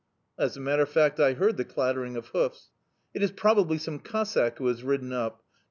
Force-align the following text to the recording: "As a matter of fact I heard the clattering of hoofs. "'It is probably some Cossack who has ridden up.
"As 0.39 0.57
a 0.57 0.59
matter 0.59 0.81
of 0.81 0.89
fact 0.89 1.19
I 1.19 1.33
heard 1.33 1.57
the 1.57 1.63
clattering 1.63 2.15
of 2.15 2.29
hoofs. 2.29 2.71
"'It 3.13 3.21
is 3.21 3.31
probably 3.31 3.77
some 3.77 3.99
Cossack 3.99 4.57
who 4.57 4.65
has 4.65 4.81
ridden 4.83 5.13
up. 5.13 5.43